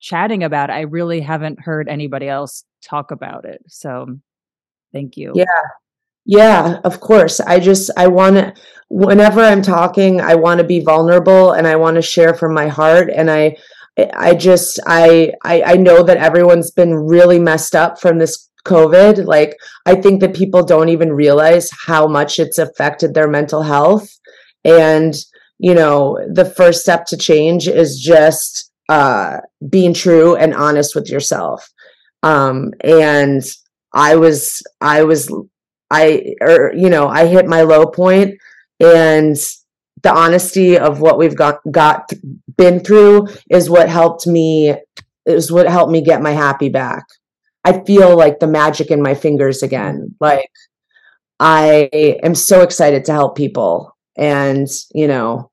[0.00, 0.70] chatting about.
[0.70, 3.62] I really haven't heard anybody else talk about it.
[3.68, 4.18] So
[4.92, 5.32] thank you.
[5.34, 5.44] Yeah.
[6.30, 7.40] Yeah, of course.
[7.40, 8.52] I just I want to
[8.90, 12.68] whenever I'm talking, I want to be vulnerable and I want to share from my
[12.68, 13.56] heart and I
[14.12, 19.24] I just I, I I know that everyone's been really messed up from this COVID.
[19.24, 24.10] Like I think that people don't even realize how much it's affected their mental health
[24.64, 25.14] and
[25.58, 31.08] you know, the first step to change is just uh being true and honest with
[31.08, 31.68] yourself.
[32.22, 33.42] Um and
[33.92, 35.32] I was I was
[35.90, 38.38] I or er, you know, I hit my low point
[38.80, 39.36] and
[40.02, 42.10] the honesty of what we've got got
[42.56, 44.74] been through is what helped me
[45.26, 47.04] is what helped me get my happy back.
[47.64, 50.14] I feel like the magic in my fingers again.
[50.20, 50.50] Like
[51.40, 51.88] I
[52.22, 55.50] am so excited to help people and, you know,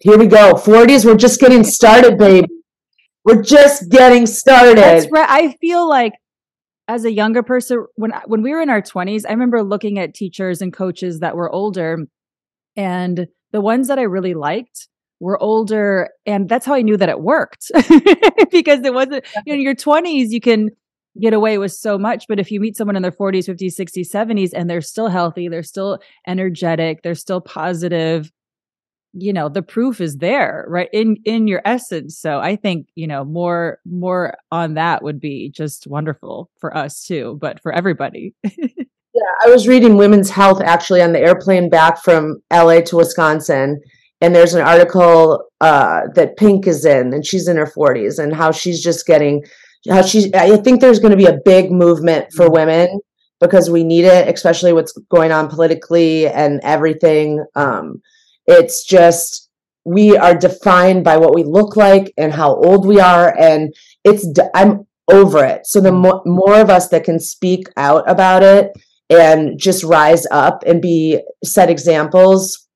[0.00, 0.54] here we go.
[0.54, 2.44] 40s, we're just getting started, babe.
[3.24, 4.78] We're just getting started.
[4.78, 5.26] That's right.
[5.28, 6.12] I feel like
[6.88, 10.14] as a younger person when when we were in our 20s i remember looking at
[10.14, 11.98] teachers and coaches that were older
[12.76, 14.88] and the ones that i really liked
[15.18, 17.70] were older and that's how i knew that it worked
[18.50, 20.70] because it wasn't you know in your 20s you can
[21.20, 24.10] get away with so much but if you meet someone in their 40s 50s 60s
[24.10, 28.30] 70s and they're still healthy they're still energetic they're still positive
[29.18, 33.06] you know the proof is there right in in your essence so i think you
[33.06, 38.34] know more more on that would be just wonderful for us too but for everybody
[38.44, 43.80] yeah i was reading women's health actually on the airplane back from la to wisconsin
[44.20, 48.34] and there's an article uh, that pink is in and she's in her 40s and
[48.34, 49.44] how she's just getting
[49.88, 52.54] how she's i think there's going to be a big movement for mm-hmm.
[52.54, 53.00] women
[53.40, 58.00] because we need it especially what's going on politically and everything um,
[58.46, 59.50] it's just
[59.84, 63.74] we are defined by what we look like and how old we are and
[64.04, 68.42] it's i'm over it so the more, more of us that can speak out about
[68.42, 68.72] it
[69.08, 72.66] and just rise up and be set examples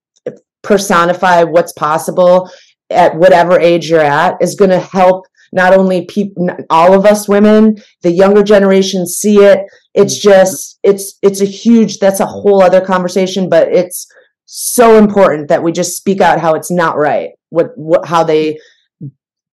[0.62, 2.48] personify what's possible
[2.90, 7.28] at whatever age you're at is going to help not only people all of us
[7.28, 9.60] women the younger generation see it
[9.94, 10.30] it's mm-hmm.
[10.30, 14.06] just it's it's a huge that's a whole other conversation but it's
[14.52, 18.58] so important that we just speak out how it's not right what, what how they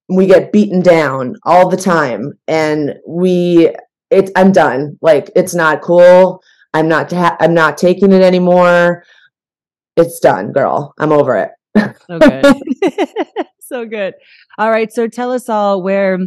[0.10, 2.34] we get beaten down all the time.
[2.48, 3.76] And we
[4.10, 4.98] it i'm done.
[5.02, 6.41] Like it's not cool.
[6.74, 9.04] I'm not ha- i'm not taking it anymore.
[9.98, 10.93] It's done girl.
[10.98, 11.95] I'm over it.
[12.08, 12.45] So good.
[13.60, 14.14] So good.
[14.58, 14.89] All right.
[14.93, 16.18] So tell us all where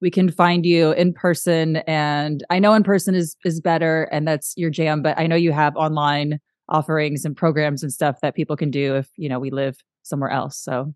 [0.00, 1.76] we can find you in person.
[1.76, 5.36] And i know in person is is better and that's your jam but i know
[5.36, 9.38] you have online offerings and programs and stuff that people can do if you know
[9.38, 10.92] we live somewhere else so.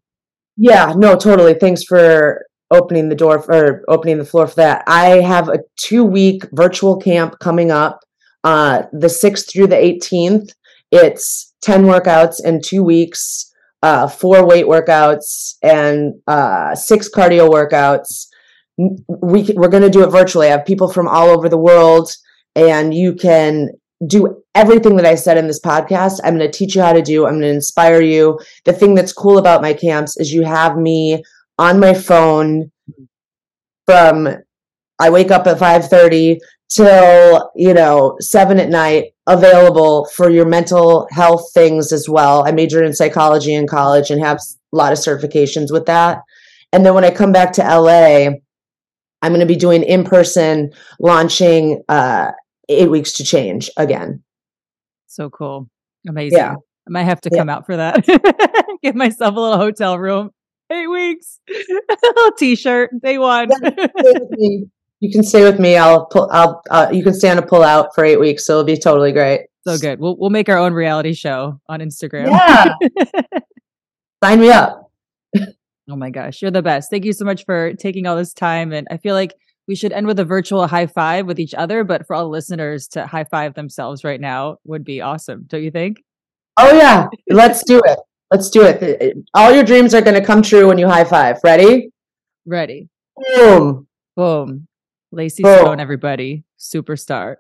[0.57, 4.83] Yeah no totally thanks for opening the door for opening the floor for that.
[4.87, 8.01] I have a two week virtual camp coming up
[8.45, 10.51] uh the 6th through the 18th
[10.91, 13.51] it's 10 workouts in two weeks
[13.83, 18.27] uh four weight workouts and uh six cardio workouts.
[18.79, 20.49] We we're going to do it virtually.
[20.49, 22.11] I have people from all over the world
[22.55, 23.71] and you can
[24.07, 26.21] do everything that I said in this podcast.
[26.25, 27.27] I'm going to teach you how to do.
[27.27, 28.39] I'm going to inspire you.
[28.65, 31.23] The thing that's cool about my camps is you have me
[31.59, 32.71] on my phone
[33.87, 34.29] from
[34.99, 36.39] I wake up at 5:30
[36.69, 42.47] till, you know, 7 at night available for your mental health things as well.
[42.47, 46.23] I majored in psychology in college and have a lot of certifications with that.
[46.73, 48.31] And then when I come back to LA,
[49.21, 52.33] I'm going to be doing in person launching uh,
[52.75, 54.23] eight weeks to change again.
[55.07, 55.69] So cool.
[56.09, 56.39] Amazing.
[56.39, 56.55] Yeah.
[56.87, 57.57] I might have to come yeah.
[57.57, 58.05] out for that.
[58.83, 60.31] Give myself a little hotel room.
[60.71, 61.39] Eight weeks.
[61.51, 62.91] a little t-shirt.
[63.03, 63.51] Day one.
[65.01, 65.77] you can stay with me.
[65.77, 68.47] I'll pull I'll uh, you can stay on a pull out for eight weeks.
[68.47, 69.43] So it'll be totally great.
[69.67, 70.01] So good.
[70.01, 72.27] We'll we'll make our own reality show on Instagram.
[72.27, 72.75] Yeah.
[74.25, 74.91] Sign me up.
[75.37, 76.43] oh my gosh.
[76.43, 76.91] You're the best.
[76.91, 78.73] Thank you so much for taking all this time.
[78.73, 79.35] And I feel like
[79.69, 82.89] we should end with a virtual high five with each other, but for all listeners
[82.89, 86.03] to high five themselves right now would be awesome, don't you think?
[86.59, 87.07] Oh, yeah.
[87.29, 87.99] Let's do it.
[88.31, 89.17] Let's do it.
[89.35, 91.37] All your dreams are going to come true when you high five.
[91.45, 91.91] Ready?
[92.47, 92.89] Ready.
[93.17, 93.87] Boom.
[94.17, 94.67] Boom.
[95.13, 95.59] Lacey Boom.
[95.59, 96.45] Stone, everybody.
[96.59, 97.37] Superstar.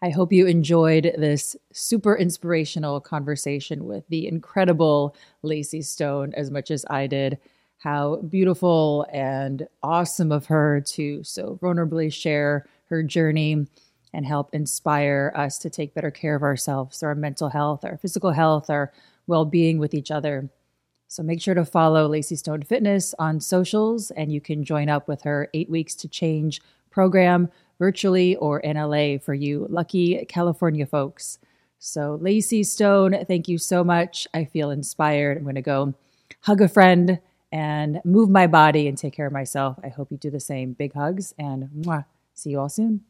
[0.00, 6.70] I hope you enjoyed this super inspirational conversation with the incredible Lacey Stone as much
[6.70, 7.38] as I did
[7.78, 13.66] how beautiful and awesome of her to so vulnerably share her journey
[14.12, 18.32] and help inspire us to take better care of ourselves, our mental health, our physical
[18.32, 18.92] health, our
[19.26, 20.50] well being with each other.
[21.06, 25.08] So make sure to follow Lacey Stone Fitness on socials, and you can join up
[25.08, 26.60] with her eight weeks to change
[26.90, 27.48] program
[27.78, 31.38] virtually or in LA for you lucky California folks.
[31.78, 34.26] So, Lacey Stone, thank you so much.
[34.34, 35.38] I feel inspired.
[35.38, 35.94] I'm going to go
[36.40, 37.20] hug a friend
[37.50, 39.78] and move my body and take care of myself.
[39.82, 40.72] I hope you do the same.
[40.72, 43.02] Big hugs and mwah, see you all soon.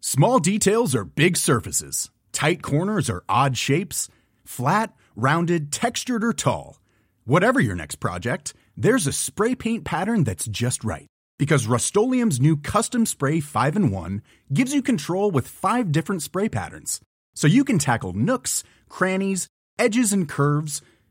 [0.00, 4.08] Small details are big surfaces, tight corners are odd shapes,
[4.44, 6.78] flat, rounded, textured, or tall.
[7.24, 11.08] Whatever your next project, there's a spray paint pattern that's just right.
[11.38, 12.30] Because Rust-Oleum
[12.62, 14.22] Custom Spray 5 and 1
[14.52, 17.00] gives you control with five different spray patterns.
[17.34, 20.80] So you can tackle nooks, crannies, edges, and curves